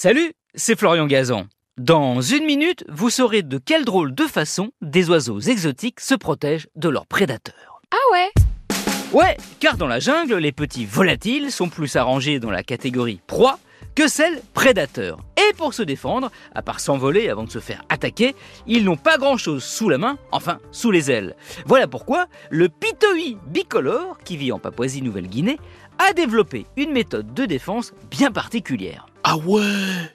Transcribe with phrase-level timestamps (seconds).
[0.00, 1.46] Salut, c'est Florian Gazan.
[1.76, 6.68] Dans une minute, vous saurez de quelle drôle de façon des oiseaux exotiques se protègent
[6.76, 7.82] de leurs prédateurs.
[7.90, 8.30] Ah ouais
[9.12, 13.58] Ouais, car dans la jungle, les petits volatiles sont plus arrangés dans la catégorie proie
[13.96, 15.18] que celle prédateur.
[15.36, 18.36] Et pour se défendre, à part s'envoler avant de se faire attaquer,
[18.68, 21.34] ils n'ont pas grand-chose sous la main, enfin sous les ailes.
[21.66, 25.58] Voilà pourquoi le pitoi bicolore, qui vit en Papouasie-Nouvelle-Guinée,
[25.98, 29.07] a développé une méthode de défense bien particulière.
[29.30, 29.60] Ah ouais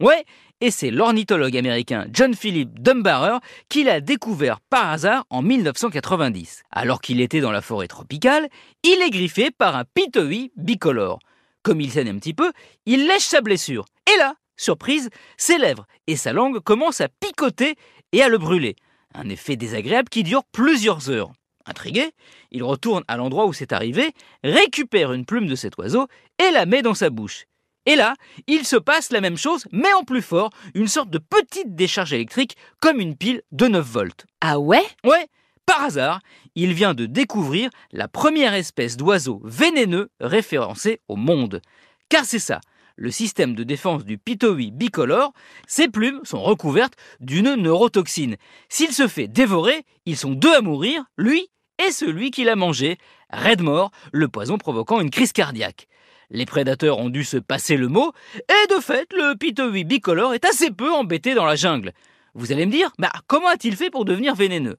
[0.00, 0.24] Ouais,
[0.62, 3.36] et c'est l'ornithologue américain John Philip Dumbarrer
[3.68, 6.62] qui l'a découvert par hasard en 1990.
[6.70, 8.48] Alors qu'il était dans la forêt tropicale,
[8.82, 11.18] il est griffé par un pitoi bicolore.
[11.62, 12.50] Comme il saigne un petit peu,
[12.86, 13.84] il lèche sa blessure.
[14.10, 17.74] Et là, surprise, ses lèvres et sa langue commencent à picoter
[18.12, 18.74] et à le brûler.
[19.12, 21.32] Un effet désagréable qui dure plusieurs heures.
[21.66, 22.12] Intrigué,
[22.52, 24.12] il retourne à l'endroit où c'est arrivé,
[24.42, 27.44] récupère une plume de cet oiseau et la met dans sa bouche.
[27.86, 28.14] Et là,
[28.46, 32.12] il se passe la même chose, mais en plus fort, une sorte de petite décharge
[32.12, 34.26] électrique comme une pile de 9 volts.
[34.40, 34.84] Ah ouais?
[35.04, 35.26] Ouais,
[35.66, 36.20] par hasard,
[36.54, 41.60] il vient de découvrir la première espèce d'oiseau vénéneux référencée au monde.
[42.08, 42.60] Car c'est ça,
[42.96, 45.32] le système de défense du pitoi bicolore,
[45.66, 48.36] ses plumes sont recouvertes d'une neurotoxine.
[48.68, 51.48] S'il se fait dévorer, ils sont deux à mourir, lui
[51.84, 52.98] et celui qui l'a mangé,
[53.30, 55.88] raide mort, le poison provoquant une crise cardiaque.
[56.34, 60.44] Les prédateurs ont dû se passer le mot, et de fait, le pitoi bicolore est
[60.44, 61.92] assez peu embêté dans la jungle.
[62.34, 64.76] Vous allez me dire, bah, comment a-t-il fait pour devenir vénéneux?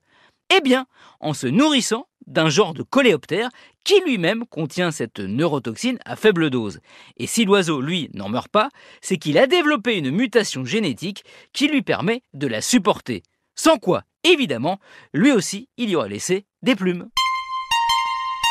[0.54, 0.86] Eh bien,
[1.22, 3.50] en se nourrissant d'un genre de coléoptère
[3.86, 6.82] qui lui-même contient cette neurotoxine à faible dose.
[7.16, 8.70] Et si l'oiseau, lui, n'en meurt pas,
[9.00, 13.24] c'est qu'il a développé une mutation génétique qui lui permet de la supporter.
[13.56, 14.78] Sans quoi, évidemment,
[15.14, 17.08] lui aussi, il y aurait laissé des plumes.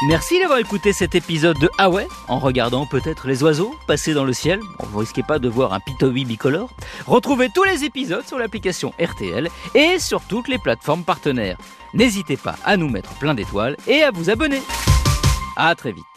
[0.03, 1.89] Merci d'avoir écouté cet épisode de Ah
[2.29, 4.61] en regardant peut-être les oiseaux passer dans le ciel.
[4.81, 6.71] Vous risquez pas de voir un pitoi bicolore.
[7.07, 11.59] Retrouvez tous les épisodes sur l'application RTL et sur toutes les plateformes partenaires.
[11.95, 14.63] N'hésitez pas à nous mettre plein d'étoiles et à vous abonner.
[15.57, 16.14] À très vite.